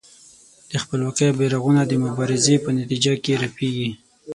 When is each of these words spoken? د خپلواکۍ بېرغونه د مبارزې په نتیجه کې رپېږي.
د 0.71 0.73
خپلواکۍ 0.83 1.29
بېرغونه 1.39 1.81
د 1.85 1.93
مبارزې 2.05 2.55
په 2.63 2.69
نتیجه 2.79 3.13
کې 3.23 3.33
رپېږي. 3.43 3.89